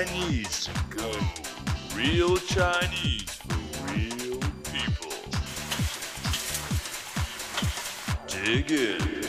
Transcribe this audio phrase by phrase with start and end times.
[0.00, 1.12] Chinese go.
[1.94, 5.12] Real Chinese for real people.
[8.26, 9.26] Dig in.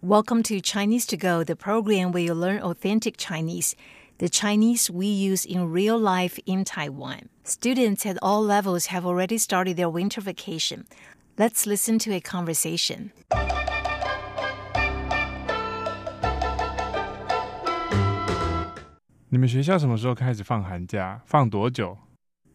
[0.00, 3.76] Welcome to Chinese to Go, the program where you learn authentic Chinese,
[4.16, 7.28] the Chinese we use in real life in Taiwan.
[7.44, 10.86] Students at all levels have already started their winter vacation.
[11.36, 13.12] Let's listen to a conversation.
[19.29, 21.21] 你们学校什么时候开始放寒假？
[21.25, 21.97] 放多久？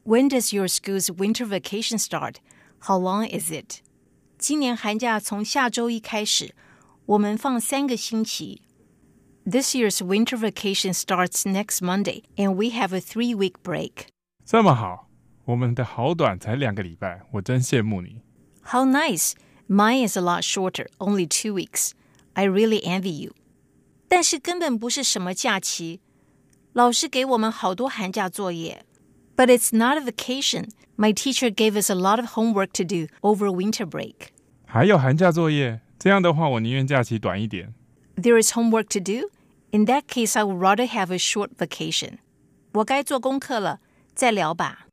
[0.04, 2.36] When does your school's winter vacation start?
[2.80, 3.80] How long is it?
[4.38, 6.54] 今年寒假从下周一开始，
[7.04, 8.62] 我们放三个星期。
[9.44, 14.06] This year's winter vacation starts next Monday, and we have a three-week break.
[14.44, 15.08] 这么好，
[15.44, 18.22] 我们的好短，才两个礼拜，我真羡慕你。
[18.62, 19.32] How nice!
[19.68, 21.90] Mine is a lot shorter, only two weeks.
[22.32, 23.34] I really envy you.
[24.08, 26.00] 但是根本不是什么假期，
[26.74, 28.84] 老师给我们好多寒假作业。
[29.36, 30.68] But it's not a vacation.
[30.96, 34.28] My teacher gave us a lot of homework to do over winter break.
[34.66, 37.74] 还有寒假作业，这样的话，我宁愿假期短一点。
[38.16, 39.30] There is homework to do?
[39.70, 42.18] In that case, I would rather have a short vacation.
[42.72, 43.80] 我该做功课了，
[44.14, 44.86] 再聊吧。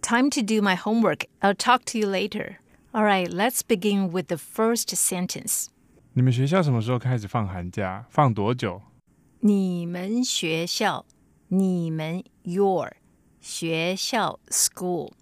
[0.00, 1.26] Time to do my homework.
[1.40, 2.56] I'll talk to you later.
[2.92, 5.66] All right, let's begin with the first sentence.
[6.14, 8.06] 你们学校什么时候开始放寒假？
[8.08, 8.80] 放多久？
[9.40, 11.04] 你们学校，
[11.48, 12.92] 你们 your
[13.40, 15.12] 学校 school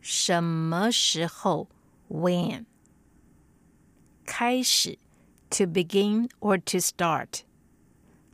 [0.00, 1.68] 什么时候
[2.08, 2.66] when
[4.26, 4.98] 开始
[5.48, 7.42] to begin or to start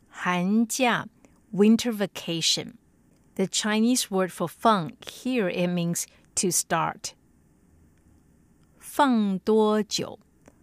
[0.09, 1.07] 寒假
[1.53, 2.75] winter vacation
[3.35, 7.13] the Chinese word for 放 here it means to start
[8.79, 10.19] 放多久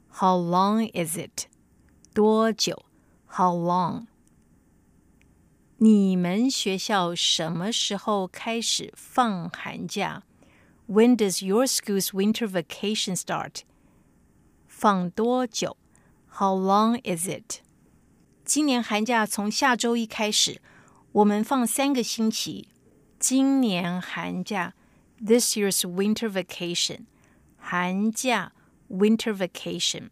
[0.09, 1.47] how long is it
[2.13, 2.85] 多久
[3.27, 4.07] how long
[5.79, 10.23] 你们学校什么时候开始放寒假？
[10.87, 13.61] When does your school's winter vacation start？
[14.67, 15.75] 放多久？
[16.37, 17.61] How long is it？
[18.45, 20.61] 今年寒假从下周一开始，
[21.11, 22.67] 我们放三个星期。
[23.19, 24.75] 今年寒假，
[25.19, 27.05] this year's winter vacation，
[27.57, 28.51] 寒假
[28.89, 30.09] winter vacation，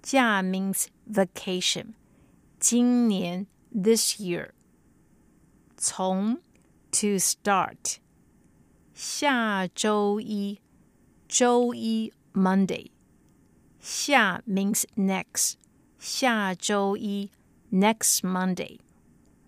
[0.00, 1.94] 假 means vacation。
[2.58, 4.50] 今年 this year，
[5.82, 6.36] 从
[6.90, 7.96] to start，
[8.94, 10.60] 下周一，
[11.28, 12.90] 周一 Monday，
[13.80, 15.54] 下 means next，
[15.98, 17.30] 下周一
[17.72, 18.78] next Monday，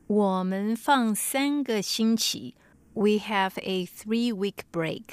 [0.07, 2.55] 我们放三个星期，
[2.95, 5.05] we have a three-week break。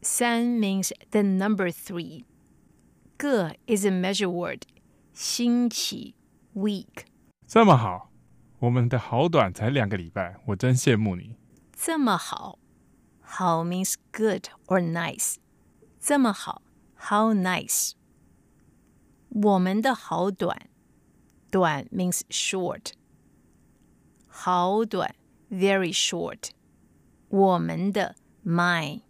[0.00, 2.24] 三 means the number three，
[3.16, 4.62] 个 is a measure word，
[5.12, 6.14] 星期
[6.54, 7.06] week。
[7.46, 8.05] 这么好，
[8.60, 11.36] 我们的好短，才两个礼拜，我真羡慕你。
[11.74, 12.58] 这么好，
[13.20, 15.36] 好 means good or nice。
[15.98, 16.62] 这么好，
[16.96, 17.92] how nice。
[19.30, 20.68] 我们的好短，
[21.50, 22.92] 短 means short。
[24.28, 25.14] 好短，
[25.50, 26.50] very short。
[27.28, 28.14] 我们的
[28.44, 29.00] mine，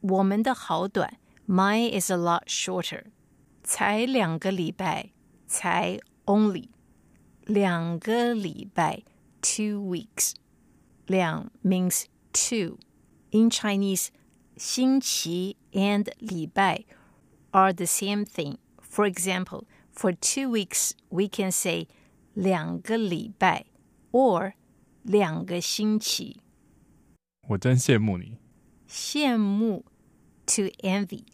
[0.00, 3.04] 我们的好短，mine is a lot shorter。
[3.62, 5.12] 才两个礼拜，
[5.46, 6.68] 才 only。
[7.48, 9.02] 两个礼拜，
[9.40, 10.32] two weeks。
[11.06, 12.78] 两 means two.
[13.30, 14.08] In Chinese,
[14.56, 16.84] 星期 and 礼拜
[17.50, 18.58] are the same thing.
[18.80, 21.88] For example, for two weeks, we can say
[22.32, 23.66] 两个礼拜
[24.12, 24.54] or
[25.02, 26.40] 两个星期。
[27.48, 28.38] 我真羡慕你。
[28.88, 29.84] 羡慕
[30.46, 31.24] to envy.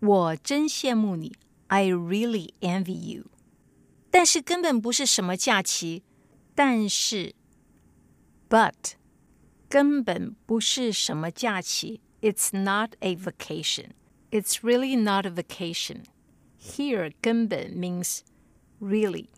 [0.00, 1.32] 我真羡慕你
[1.66, 3.26] I really envy you.
[4.16, 6.02] 但是根本不是什么假期。
[6.54, 7.34] 但是
[8.48, 8.92] but
[9.68, 12.00] 根本不是什么假期。
[12.20, 13.92] It's not a vacation.
[14.30, 16.04] It's really not a vacation.
[16.60, 18.20] Here 根本 means
[18.80, 19.28] really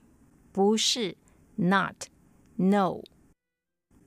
[0.53, 1.17] 不是
[1.57, 2.09] not
[2.57, 3.03] no.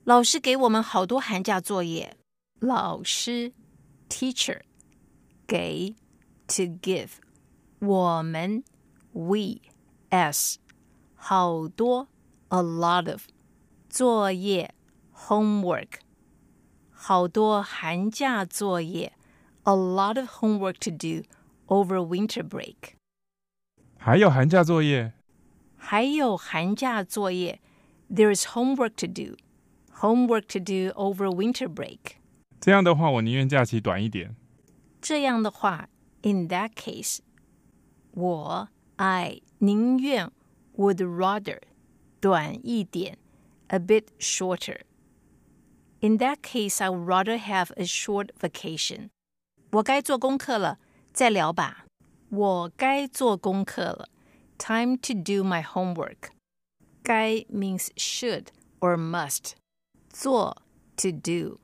[0.04, 2.16] 老师给我们好多寒假作业。
[2.60, 3.52] 老师
[4.08, 4.60] teacher
[5.46, 5.94] 给
[6.46, 7.10] to give
[7.80, 8.64] 我们
[9.12, 9.60] we
[10.10, 10.58] s
[11.22, 12.08] 好多
[12.48, 13.22] a lot of
[13.88, 14.74] 作业
[15.14, 16.00] homework
[16.90, 19.12] 好多寒假作业
[19.64, 21.24] a lot of homework to do
[21.66, 22.94] over winter break
[23.98, 25.12] 还有寒假作业，
[25.76, 27.60] 还有寒假作业
[28.10, 29.36] there is homework to do
[29.92, 31.98] homework to do over winter break
[32.60, 34.34] 这样的话，我宁愿假期短一点。
[35.00, 35.88] 这样的话，
[36.22, 37.18] in that case，
[38.12, 40.30] 我 I 宁愿
[40.76, 41.60] would rather
[42.20, 43.18] 短一点
[43.68, 44.80] a bit shorter.
[46.00, 49.10] In that case, I would rather have a short vacation.
[49.72, 50.78] 我该做功课了，
[51.12, 51.84] 再聊吧。
[52.30, 54.08] 我该做功课了。
[54.58, 56.30] Time to do my homework.
[57.02, 58.46] 该 means should
[58.80, 59.52] or must.
[60.10, 60.62] 做
[60.96, 61.58] to do.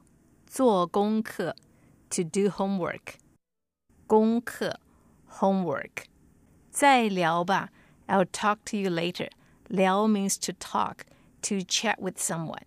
[0.46, 1.54] 做功课
[2.10, 3.14] to do homework.
[4.06, 4.80] 功课
[5.38, 6.04] homework.
[6.70, 7.70] 再聊吧。
[8.09, 9.29] I'll talk to you later.
[9.69, 11.05] 聊 means to talk,
[11.43, 12.65] to chat with someone.